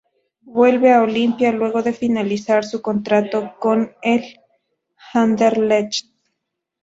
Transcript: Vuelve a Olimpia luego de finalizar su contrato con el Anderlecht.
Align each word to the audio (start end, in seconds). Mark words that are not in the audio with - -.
Vuelve 0.47 0.91
a 0.93 1.03
Olimpia 1.03 1.51
luego 1.51 1.83
de 1.83 1.93
finalizar 1.93 2.65
su 2.65 2.81
contrato 2.81 3.53
con 3.59 3.93
el 4.01 4.39
Anderlecht. 5.13 6.07